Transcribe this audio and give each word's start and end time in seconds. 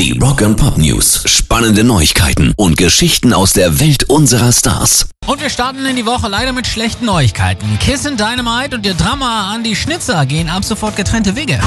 Die 0.00 0.18
Rock 0.18 0.40
and 0.40 0.56
Pop 0.56 0.78
News. 0.78 1.24
Spannende 1.26 1.84
Neuigkeiten 1.84 2.54
und 2.56 2.78
Geschichten 2.78 3.34
aus 3.34 3.52
der 3.52 3.80
Welt 3.80 4.04
unserer 4.04 4.50
Stars. 4.50 5.10
Und 5.26 5.42
wir 5.42 5.50
starten 5.50 5.84
in 5.84 5.94
die 5.94 6.06
Woche 6.06 6.26
leider 6.26 6.54
mit 6.54 6.66
schlechten 6.66 7.04
Neuigkeiten. 7.04 7.78
Kiss 7.80 8.06
and 8.06 8.18
Dynamite 8.18 8.74
und 8.74 8.86
ihr 8.86 8.94
Drama 8.94 9.54
Andy 9.54 9.76
Schnitzer 9.76 10.24
gehen 10.24 10.48
ab 10.48 10.64
sofort 10.64 10.96
getrennte 10.96 11.36
Wege. 11.36 11.60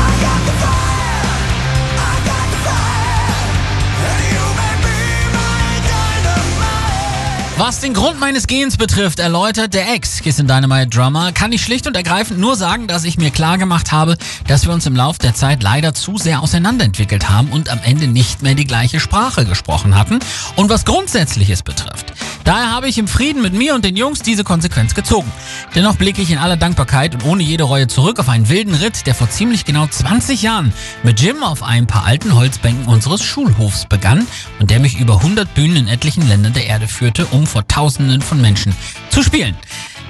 Was 7.56 7.80
den 7.80 7.94
Grund 7.94 8.20
meines 8.20 8.48
Gehens 8.48 8.78
betrifft, 8.78 9.20
erläutert 9.20 9.76
der 9.76 9.94
Ex-Kiss 9.94 10.40
in 10.40 10.48
Dynamite 10.48 10.88
Drummer, 10.88 11.32
kann 11.32 11.52
ich 11.52 11.62
schlicht 11.62 11.86
und 11.86 11.96
ergreifend 11.96 12.40
nur 12.40 12.56
sagen, 12.56 12.88
dass 12.88 13.04
ich 13.04 13.20
mir 13.20 13.30
klar 13.30 13.60
gemacht 13.60 13.92
habe, 13.92 14.18
dass 14.48 14.66
wir 14.66 14.74
uns 14.74 14.88
im 14.88 14.96
Lauf 14.96 15.20
der 15.20 15.36
Zeit 15.36 15.62
leider 15.62 15.94
zu 15.94 16.18
sehr 16.18 16.42
auseinanderentwickelt 16.42 17.30
haben 17.30 17.50
und 17.50 17.70
am 17.70 17.80
Ende 17.84 18.08
nicht 18.08 18.42
mehr 18.42 18.56
die 18.56 18.66
gleiche 18.66 19.00
Sprache 19.00 19.46
gesprochen 19.46 19.96
hatten. 19.96 20.20
Und 20.56 20.72
was 20.72 20.84
Grundsätzliches 20.84 21.62
betrifft, 21.62 22.03
Daher 22.44 22.72
habe 22.72 22.90
ich 22.90 22.98
im 22.98 23.08
Frieden 23.08 23.42
mit 23.42 23.54
mir 23.54 23.74
und 23.74 23.86
den 23.86 23.96
Jungs 23.96 24.22
diese 24.22 24.44
Konsequenz 24.44 24.94
gezogen. 24.94 25.32
Dennoch 25.76 25.96
blicke 25.96 26.22
ich 26.22 26.30
in 26.30 26.38
aller 26.38 26.58
Dankbarkeit 26.58 27.16
und 27.16 27.24
ohne 27.26 27.44
jede 27.44 27.64
Reue 27.64 27.88
zurück 27.88 28.20
auf 28.20 28.28
einen 28.28 28.50
wilden 28.50 28.76
Ritt, 28.76 29.06
der 29.08 29.16
vor 29.16 29.30
ziemlich 29.30 29.64
genau 29.64 29.88
20 29.88 30.42
Jahren 30.42 30.74
mit 31.04 31.22
Jim 31.22 31.42
auf 31.42 31.64
ein 31.64 31.88
paar 31.88 32.06
alten 32.06 32.36
Holzbänken 32.36 32.86
unseres 32.86 33.24
Schulhofs 33.24 33.86
begann 33.86 34.28
und 34.60 34.72
der 34.72 34.80
mich 34.80 35.00
über 35.00 35.18
100 35.18 35.54
Bühnen 35.54 35.78
in 35.78 35.88
etlichen 35.88 36.28
Ländern 36.28 36.54
der 36.54 36.68
Erde 36.68 36.88
führte, 36.88 37.26
um 37.28 37.48
vor 37.48 37.68
Tausenden 37.68 38.22
von 38.22 38.42
Menschen 38.42 38.76
zu 39.10 39.24
spielen. 39.24 39.56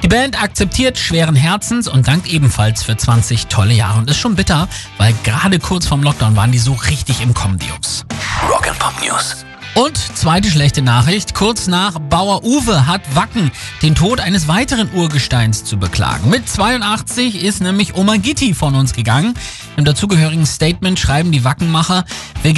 Die 0.02 0.08
Band 0.09 0.42
akzeptiert 0.42 0.98
schweren 0.98 1.36
Herzens 1.36 1.88
und 1.88 2.08
dankt 2.08 2.28
ebenfalls 2.28 2.84
für 2.84 2.98
20 2.98 3.48
tolle 3.48 3.73
Jahre 3.73 4.00
und 4.00 4.09
ist 4.09 4.18
schon 4.18 4.36
bitter, 4.36 4.68
weil 4.98 5.14
gerade 5.23 5.59
kurz 5.59 5.88
vorm 5.88 6.04
Lockdown 6.04 6.36
waren 6.36 6.52
die 6.52 6.59
so 6.59 6.73
richtig 6.73 7.22
im 7.22 7.34
Kommen, 7.34 7.58
die 7.59 7.68
Jungs. 7.68 8.06
Rock 8.50 8.68
and 8.68 8.78
Pop 8.80 8.94
News. 9.02 9.45
Und 9.76 9.98
zweite 9.98 10.52
schlechte 10.52 10.84
Nachricht, 10.84 11.34
kurz 11.34 11.66
nach 11.66 11.97
Bauer 11.97 12.44
Uwe 12.44 12.86
hat 12.86 13.02
Wacken 13.16 13.52
den 13.81 13.95
Tod 13.95 14.20
eines 14.20 14.47
weiteren 14.47 14.94
Urgesteins 14.94 15.64
zu 15.64 15.78
beklagen. 15.78 16.30
Mit 16.30 16.47
82 16.47 17.44
ist 17.44 17.59
nämlich 17.59 17.95
Oma 17.95 18.17
Gitti 18.17 18.53
von 18.53 18.75
uns 18.75 18.94
gegangen. 18.94 19.34
Im 19.75 19.84
dazugehörigen 19.84 20.45
Statement 20.45 21.00
schreiben 21.00 21.31
die 21.31 21.44
Wackenmacher, 21.44 22.06
wir 22.44 22.53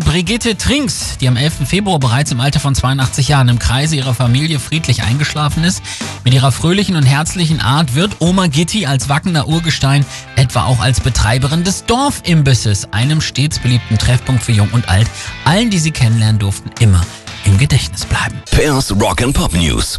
Brigitte 0.00 0.56
Trinks, 0.56 1.18
die 1.20 1.28
am 1.28 1.36
11. 1.36 1.68
Februar 1.68 1.98
bereits 1.98 2.32
im 2.32 2.40
Alter 2.40 2.60
von 2.60 2.74
82 2.74 3.28
Jahren 3.28 3.48
im 3.48 3.58
Kreise 3.58 3.96
ihrer 3.96 4.14
Familie 4.14 4.58
friedlich 4.58 5.02
eingeschlafen 5.02 5.64
ist. 5.64 5.82
Mit 6.24 6.32
ihrer 6.32 6.50
fröhlichen 6.50 6.96
und 6.96 7.04
herzlichen 7.04 7.60
Art 7.60 7.94
wird 7.94 8.16
Oma 8.20 8.46
Gitti 8.46 8.86
als 8.86 9.10
Wackener 9.10 9.48
Urgestein 9.48 10.06
etwa 10.44 10.64
auch 10.64 10.80
als 10.80 11.00
Betreiberin 11.00 11.64
des 11.64 11.86
Dorfimbisses, 11.86 12.92
einem 12.92 13.20
stets 13.20 13.58
beliebten 13.58 13.96
Treffpunkt 13.96 14.42
für 14.42 14.52
Jung 14.52 14.68
und 14.72 14.88
Alt, 14.88 15.08
allen, 15.44 15.70
die 15.70 15.78
sie 15.78 15.90
kennenlernen 15.90 16.38
durften, 16.38 16.70
immer 16.80 17.04
im 17.46 17.56
Gedächtnis 17.58 18.04
bleiben. 18.04 18.42
Pairs 18.50 18.92
Rock 19.00 19.22
and 19.22 19.34
Pop 19.34 19.54
News. 19.54 19.98